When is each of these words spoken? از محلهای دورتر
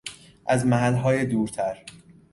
از 0.45 0.65
محلهای 0.65 1.25
دورتر 1.25 1.77